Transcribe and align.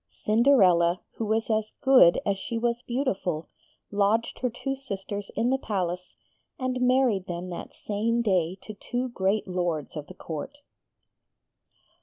Cinderella, 0.09 0.99
who 1.17 1.25
was 1.27 1.47
as 1.51 1.73
good 1.79 2.19
as 2.25 2.39
she 2.39 2.57
was 2.57 2.81
beautiful, 2.81 3.49
lodged 3.91 4.39
her 4.39 4.49
two 4.49 4.75
sisters 4.75 5.29
in 5.35 5.51
the 5.51 5.59
palace, 5.59 6.17
and 6.57 6.81
married 6.81 7.27
them 7.27 7.51
that 7.51 7.75
same 7.75 8.23
day 8.23 8.57
to 8.63 8.73
two 8.73 9.09
great 9.09 9.47
Lords 9.47 9.95
of 9.95 10.07
the 10.07 10.15
Court. 10.15 10.57